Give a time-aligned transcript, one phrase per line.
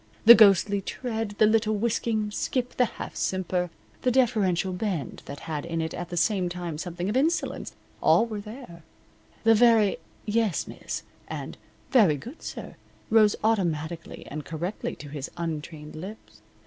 [0.25, 3.69] The ghostly tread, the little whisking skip, the half simper,
[4.01, 8.25] the deferential bend that had in it at the same time something of insolence, all
[8.25, 8.81] were there;
[9.43, 11.55] the very "Yes, miss," and
[11.91, 12.77] "Very good, sir,"
[13.11, 16.41] rose automatically and correctly to his untrained lips.